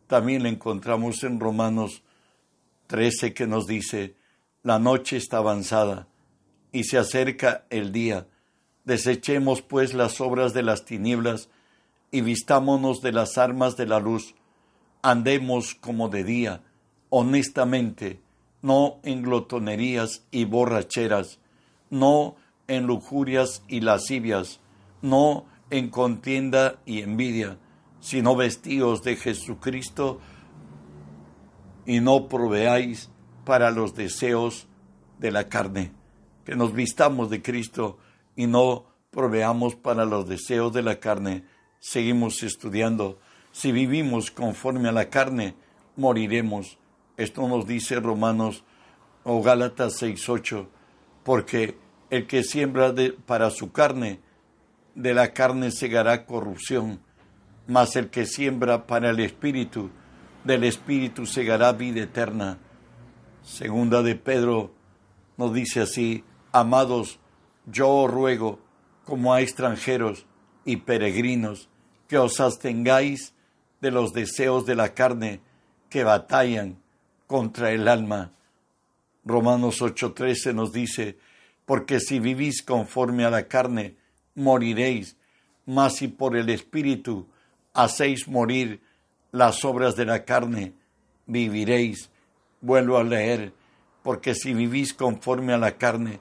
también 0.07 0.43
la 0.43 0.49
encontramos 0.49 1.23
en 1.23 1.39
Romanos 1.39 2.03
13 2.87 3.33
que 3.33 3.47
nos 3.47 3.65
dice, 3.65 4.15
la 4.61 4.77
noche 4.77 5.17
está 5.17 5.37
avanzada 5.37 6.07
y 6.73 6.83
se 6.83 6.97
acerca 6.97 7.63
el 7.69 7.93
día. 7.93 8.27
Desechemos 8.83 9.61
pues 9.61 9.93
las 9.93 10.19
obras 10.19 10.53
de 10.53 10.63
las 10.63 10.83
tinieblas 10.83 11.49
y 12.11 12.19
vistámonos 12.19 13.01
de 13.01 13.13
las 13.13 13.37
armas 13.37 13.77
de 13.77 13.85
la 13.85 14.01
luz. 14.01 14.35
Andemos 15.01 15.75
como 15.75 16.09
de 16.09 16.25
día, 16.25 16.61
honestamente, 17.09 18.19
no 18.61 18.99
en 19.03 19.21
glotonerías 19.21 20.25
y 20.31 20.45
borracheras, 20.45 21.39
no 21.89 22.35
en 22.67 22.87
lujurias 22.87 23.63
y 23.67 23.81
lascivias, 23.81 24.59
no 25.01 25.45
en 25.69 25.89
contienda 25.89 26.79
y 26.85 27.01
envidia, 27.01 27.57
sino 27.99 28.35
vestíos 28.35 29.03
de 29.03 29.15
Jesucristo 29.15 30.19
y 31.85 31.99
no 31.99 32.27
proveáis 32.27 33.09
para 33.45 33.71
los 33.71 33.95
deseos 33.95 34.67
de 35.19 35.31
la 35.31 35.49
carne. 35.49 36.02
Que 36.45 36.55
nos 36.55 36.73
vistamos 36.73 37.29
de 37.29 37.41
Cristo 37.41 37.97
y 38.35 38.47
no 38.47 38.85
proveamos 39.11 39.75
para 39.75 40.05
los 40.05 40.27
deseos 40.27 40.73
de 40.73 40.81
la 40.81 40.99
carne. 40.99 41.45
Seguimos 41.79 42.43
estudiando. 42.43 43.19
Si 43.51 43.71
vivimos 43.71 44.31
conforme 44.31 44.89
a 44.89 44.91
la 44.91 45.09
carne, 45.09 45.55
moriremos. 45.95 46.77
Esto 47.17 47.47
nos 47.47 47.67
dice 47.67 47.99
Romanos 47.99 48.63
o 49.23 49.41
Gálatas 49.41 50.01
6:8, 50.01 50.67
porque 51.23 51.77
el 52.09 52.27
que 52.27 52.43
siembra 52.43 52.93
para 53.25 53.49
su 53.49 53.71
carne, 53.71 54.19
de 54.95 55.13
la 55.13 55.33
carne 55.33 55.71
segará 55.71 56.25
corrupción, 56.25 56.99
mas 57.67 57.95
el 57.95 58.09
que 58.09 58.25
siembra 58.25 58.85
para 58.85 59.09
el 59.09 59.19
espíritu, 59.19 59.89
del 60.43 60.63
espíritu 60.63 61.25
segará 61.25 61.71
vida 61.71 62.01
eterna. 62.01 62.59
Segunda 63.43 64.03
de 64.03 64.15
Pedro 64.15 64.73
nos 65.37 65.53
dice 65.53 65.81
así, 65.81 66.23
amados, 66.53 67.19
yo 67.65 67.89
os 67.89 68.09
ruego, 68.09 68.59
como 69.03 69.33
a 69.33 69.41
extranjeros 69.41 70.25
y 70.63 70.77
peregrinos, 70.77 71.67
que 72.07 72.17
os 72.17 72.39
abstengáis 72.39 73.33
de 73.81 73.91
los 73.91 74.13
deseos 74.13 74.65
de 74.65 74.75
la 74.75 74.93
carne 74.93 75.41
que 75.89 76.05
batallan 76.05 76.77
contra 77.27 77.71
el 77.71 77.87
alma. 77.87 78.31
Romanos 79.25 79.81
8:13 79.81 80.53
nos 80.53 80.71
dice, 80.71 81.17
porque 81.65 81.99
si 81.99 82.19
vivís 82.19 82.61
conforme 82.61 83.25
a 83.25 83.29
la 83.29 83.47
carne, 83.47 83.97
moriréis, 84.35 85.17
mas 85.65 85.97
si 85.97 86.07
por 86.07 86.35
el 86.35 86.49
Espíritu 86.49 87.27
hacéis 87.73 88.27
morir 88.27 88.81
las 89.31 89.65
obras 89.65 89.95
de 89.95 90.05
la 90.05 90.25
carne, 90.25 90.73
viviréis. 91.25 92.09
Vuelvo 92.61 92.97
a 92.97 93.03
leer, 93.03 93.53
porque 94.03 94.35
si 94.35 94.53
vivís 94.53 94.93
conforme 94.93 95.53
a 95.53 95.57
la 95.57 95.77
carne, 95.77 96.19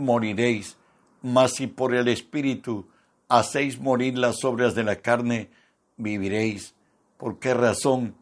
moriréis, 0.00 0.76
mas 1.22 1.54
si 1.54 1.66
por 1.66 1.94
el 1.94 2.08
Espíritu 2.08 2.88
hacéis 3.28 3.78
morir 3.78 4.18
las 4.18 4.44
obras 4.44 4.74
de 4.74 4.84
la 4.84 4.96
carne, 4.96 5.50
viviréis. 5.96 6.74
¿Por 7.16 7.38
qué 7.38 7.54
razón? 7.54 8.14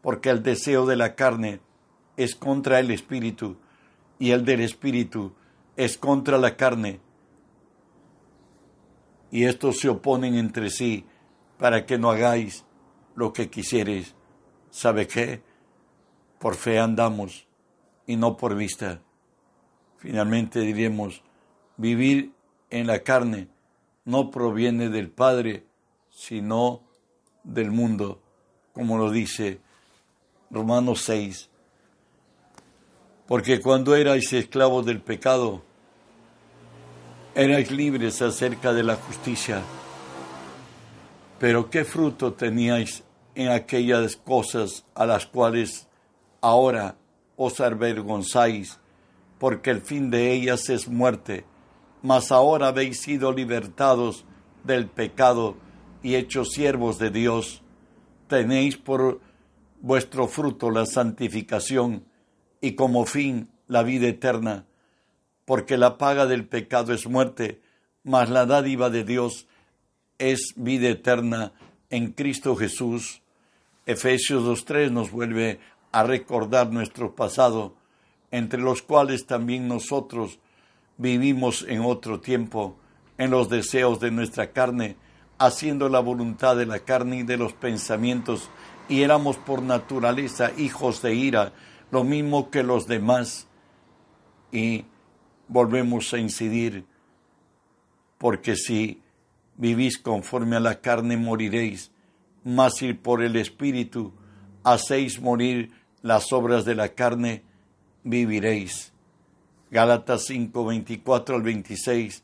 Porque 0.00 0.30
el 0.30 0.42
deseo 0.42 0.86
de 0.86 0.96
la 0.96 1.14
carne 1.14 1.60
es 2.16 2.34
contra 2.34 2.78
el 2.80 2.90
Espíritu 2.90 3.56
y 4.18 4.30
el 4.30 4.44
del 4.44 4.60
Espíritu 4.60 5.34
es 5.76 5.98
contra 5.98 6.38
la 6.38 6.56
carne. 6.56 7.00
Y 9.30 9.44
estos 9.44 9.78
se 9.78 9.88
oponen 9.88 10.36
entre 10.36 10.70
sí 10.70 11.04
para 11.58 11.84
que 11.84 11.98
no 11.98 12.10
hagáis 12.10 12.64
lo 13.16 13.32
que 13.32 13.50
quisieres. 13.50 14.14
¿Sabe 14.70 15.06
qué? 15.06 15.42
Por 16.38 16.54
fe 16.54 16.78
andamos 16.78 17.46
y 18.06 18.16
no 18.16 18.36
por 18.36 18.54
vista. 18.54 19.00
Finalmente 20.04 20.60
diremos, 20.60 21.22
vivir 21.78 22.32
en 22.68 22.86
la 22.86 22.98
carne 22.98 23.48
no 24.04 24.30
proviene 24.30 24.90
del 24.90 25.08
Padre, 25.08 25.64
sino 26.10 26.82
del 27.42 27.70
mundo, 27.70 28.20
como 28.74 28.98
lo 28.98 29.10
dice 29.10 29.60
Romanos 30.50 31.04
6. 31.06 31.48
Porque 33.26 33.62
cuando 33.62 33.96
erais 33.96 34.30
esclavos 34.34 34.84
del 34.84 35.00
pecado, 35.00 35.62
erais 37.34 37.70
libres 37.70 38.20
acerca 38.20 38.74
de 38.74 38.82
la 38.82 38.96
justicia. 38.96 39.62
Pero 41.38 41.70
¿qué 41.70 41.86
fruto 41.86 42.34
teníais 42.34 43.04
en 43.34 43.48
aquellas 43.48 44.16
cosas 44.16 44.84
a 44.94 45.06
las 45.06 45.24
cuales 45.24 45.88
ahora 46.42 46.94
os 47.36 47.58
avergonzáis? 47.58 48.83
Porque 49.44 49.68
el 49.68 49.82
fin 49.82 50.08
de 50.08 50.32
ellas 50.32 50.70
es 50.70 50.88
muerte. 50.88 51.44
Mas 52.00 52.32
ahora 52.32 52.68
habéis 52.68 53.02
sido 53.02 53.30
libertados 53.30 54.24
del 54.62 54.88
pecado 54.88 55.58
y 56.02 56.14
hechos 56.14 56.52
siervos 56.52 56.98
de 56.98 57.10
Dios. 57.10 57.62
Tenéis 58.26 58.78
por 58.78 59.20
vuestro 59.82 60.28
fruto 60.28 60.70
la 60.70 60.86
santificación 60.86 62.06
y 62.62 62.72
como 62.72 63.04
fin 63.04 63.50
la 63.66 63.82
vida 63.82 64.06
eterna, 64.06 64.64
porque 65.44 65.76
la 65.76 65.98
paga 65.98 66.24
del 66.24 66.48
pecado 66.48 66.94
es 66.94 67.06
muerte, 67.06 67.60
mas 68.02 68.30
la 68.30 68.46
dádiva 68.46 68.88
de 68.88 69.04
Dios 69.04 69.46
es 70.16 70.54
vida 70.56 70.88
eterna 70.88 71.52
en 71.90 72.12
Cristo 72.12 72.56
Jesús. 72.56 73.20
Efesios 73.84 74.42
2.3 74.42 74.90
nos 74.90 75.10
vuelve 75.10 75.60
a 75.92 76.02
recordar 76.02 76.72
nuestro 76.72 77.14
pasado, 77.14 77.76
entre 78.34 78.60
los 78.60 78.82
cuales 78.82 79.26
también 79.26 79.68
nosotros 79.68 80.40
vivimos 80.96 81.64
en 81.68 81.82
otro 81.82 82.18
tiempo, 82.18 82.76
en 83.16 83.30
los 83.30 83.48
deseos 83.48 84.00
de 84.00 84.10
nuestra 84.10 84.50
carne, 84.50 84.96
haciendo 85.38 85.88
la 85.88 86.00
voluntad 86.00 86.56
de 86.56 86.66
la 86.66 86.80
carne 86.80 87.18
y 87.18 87.22
de 87.22 87.36
los 87.36 87.52
pensamientos, 87.52 88.50
y 88.88 89.02
éramos 89.02 89.36
por 89.36 89.62
naturaleza 89.62 90.50
hijos 90.58 91.00
de 91.00 91.14
ira, 91.14 91.52
lo 91.92 92.02
mismo 92.02 92.50
que 92.50 92.64
los 92.64 92.88
demás. 92.88 93.46
Y 94.50 94.84
volvemos 95.46 96.12
a 96.12 96.18
incidir, 96.18 96.86
porque 98.18 98.56
si 98.56 99.00
vivís 99.56 99.96
conforme 99.96 100.56
a 100.56 100.60
la 100.60 100.80
carne 100.80 101.16
moriréis, 101.16 101.92
mas 102.42 102.78
si 102.78 102.94
por 102.94 103.22
el 103.22 103.36
Espíritu 103.36 104.12
hacéis 104.64 105.20
morir 105.20 105.70
las 106.02 106.32
obras 106.32 106.64
de 106.64 106.74
la 106.74 106.88
carne, 106.88 107.44
viviréis. 108.04 108.92
Gálatas 109.70 110.26
5, 110.26 110.64
24 110.64 111.36
al 111.36 111.42
26 111.42 112.22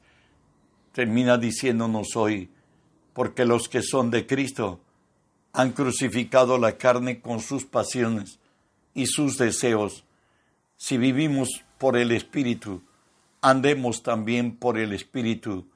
termina 0.92 1.38
diciéndonos 1.38 2.14
hoy, 2.14 2.50
porque 3.12 3.44
los 3.44 3.68
que 3.68 3.82
son 3.82 4.10
de 4.10 4.26
Cristo 4.26 4.80
han 5.52 5.72
crucificado 5.72 6.58
la 6.58 6.76
carne 6.78 7.20
con 7.20 7.40
sus 7.40 7.64
pasiones 7.64 8.38
y 8.94 9.06
sus 9.06 9.36
deseos. 9.36 10.04
Si 10.76 10.96
vivimos 10.96 11.64
por 11.78 11.96
el 11.96 12.12
Espíritu, 12.12 12.82
andemos 13.40 14.02
también 14.02 14.56
por 14.56 14.78
el 14.78 14.92
Espíritu. 14.92 15.66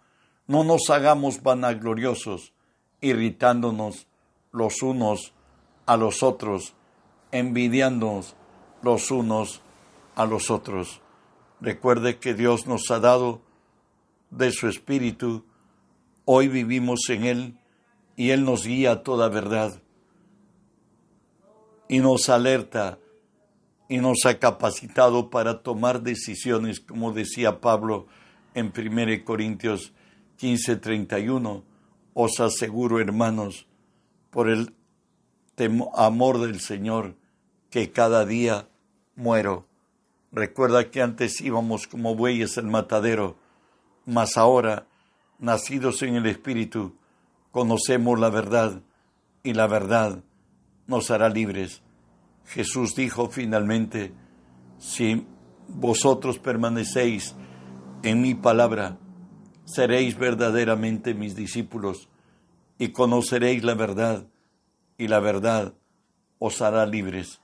No 0.47 0.63
nos 0.63 0.91
hagamos 0.91 1.43
vanagloriosos, 1.43 2.53
irritándonos 3.01 4.07
los 4.53 4.83
unos 4.83 5.33
a 5.87 5.97
los 5.97 6.23
otros, 6.23 6.75
envidiándonos 7.33 8.37
los 8.83 9.11
unos 9.11 9.61
a 10.15 10.27
los 10.27 10.51
otros. 10.51 11.01
Recuerde 11.61 12.19
que 12.19 12.35
Dios 12.35 12.67
nos 12.67 12.91
ha 12.91 13.01
dado 13.01 13.43
de 14.31 14.51
su 14.51 14.69
Espíritu, 14.69 15.45
hoy 16.25 16.49
vivimos 16.49 17.01
en 17.09 17.25
Él 17.25 17.59
y 18.17 18.31
Él 18.31 18.45
nos 18.45 18.67
guía 18.67 18.93
a 18.93 19.03
toda 19.03 19.29
verdad 19.29 19.81
y 21.89 21.99
nos 21.99 22.29
alerta 22.29 22.99
y 23.89 23.99
nos 23.99 24.25
ha 24.25 24.39
capacitado 24.39 25.31
para 25.31 25.63
tomar 25.63 26.03
decisiones, 26.03 26.81
como 26.81 27.13
decía 27.13 27.61
Pablo 27.61 28.07
en 28.55 28.73
1 28.77 29.25
Corintios 29.25 29.93
15, 30.37 30.77
31. 30.77 31.65
Os 32.15 32.41
aseguro, 32.41 33.01
hermanos, 33.01 33.67
por 34.31 34.49
el 34.49 34.75
amor 35.97 36.41
del 36.41 36.61
Señor, 36.61 37.17
que 37.71 37.91
cada 37.91 38.25
día 38.25 38.69
muero. 39.17 39.67
Recuerda 40.35 40.91
que 40.91 41.01
antes 41.01 41.41
íbamos 41.41 41.87
como 41.87 42.17
bueyes 42.17 42.59
al 42.59 42.67
matadero, 42.67 43.37
mas 44.05 44.37
ahora, 44.37 44.89
nacidos 45.39 46.03
en 46.03 46.17
el 46.17 46.27
Espíritu, 46.27 46.97
conocemos 47.53 48.19
la 48.19 48.31
verdad 48.31 48.83
y 49.45 49.53
la 49.53 49.69
verdad 49.69 50.25
nos 50.89 51.13
hará 51.13 51.29
libres. 51.29 51.83
Jesús 52.47 52.97
dijo 52.97 53.31
finalmente, 53.31 54.13
si 54.79 55.25
vosotros 55.69 56.41
permanecéis 56.41 57.37
en 58.03 58.21
mi 58.21 58.35
palabra, 58.35 58.99
seréis 59.67 60.19
verdaderamente 60.19 61.15
mis 61.15 61.37
discípulos 61.37 62.09
y 62.77 62.89
conoceréis 62.89 63.63
la 63.63 63.75
verdad 63.75 64.27
y 64.99 65.07
la 65.07 65.21
verdad 65.21 65.75
os 66.41 66.61
hará 66.61 66.87
libres. 66.87 67.41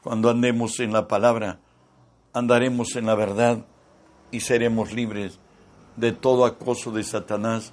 Cuando 0.00 0.30
andemos 0.30 0.78
en 0.78 0.92
la 0.92 1.08
palabra, 1.08 1.58
andaremos 2.34 2.96
en 2.96 3.06
la 3.06 3.14
verdad 3.14 3.64
y 4.30 4.40
seremos 4.40 4.92
libres 4.92 5.38
de 5.96 6.12
todo 6.12 6.44
acoso 6.44 6.90
de 6.90 7.04
Satanás 7.04 7.72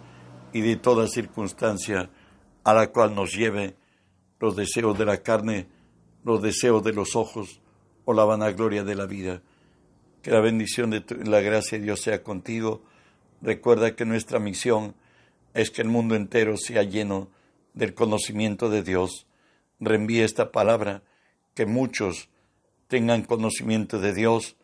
y 0.53 0.61
de 0.61 0.75
toda 0.75 1.07
circunstancia 1.07 2.11
a 2.63 2.73
la 2.73 2.91
cual 2.91 3.15
nos 3.15 3.33
lleve 3.33 3.75
los 4.39 4.55
deseos 4.55 4.97
de 4.97 5.05
la 5.05 5.17
carne, 5.23 5.67
los 6.23 6.41
deseos 6.41 6.83
de 6.83 6.93
los 6.93 7.15
ojos 7.15 7.59
o 8.05 8.13
la 8.13 8.23
vanagloria 8.23 8.83
de 8.83 8.95
la 8.95 9.07
vida. 9.07 9.41
Que 10.21 10.29
la 10.29 10.39
bendición 10.39 10.91
de 10.91 11.03
la 11.25 11.41
gracia 11.41 11.79
de 11.79 11.85
Dios 11.85 12.01
sea 12.01 12.21
contigo. 12.21 12.83
Recuerda 13.41 13.95
que 13.95 14.05
nuestra 14.05 14.37
misión 14.37 14.93
es 15.55 15.71
que 15.71 15.81
el 15.81 15.87
mundo 15.87 16.15
entero 16.15 16.57
sea 16.57 16.83
lleno 16.83 17.29
del 17.73 17.95
conocimiento 17.95 18.69
de 18.69 18.83
Dios. 18.83 19.25
Reenvíe 19.79 20.21
esta 20.21 20.51
palabra, 20.51 21.01
que 21.55 21.65
muchos 21.65 22.29
tengan 22.91 23.21
conocimiento 23.21 24.01
de 24.01 24.13
Dios 24.13 24.57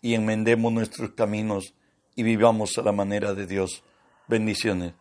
y 0.00 0.14
enmendemos 0.14 0.72
nuestros 0.72 1.10
caminos 1.14 1.74
y 2.14 2.22
vivamos 2.22 2.78
a 2.78 2.82
la 2.82 2.92
manera 2.92 3.34
de 3.34 3.48
Dios. 3.48 3.82
Bendiciones. 4.28 4.92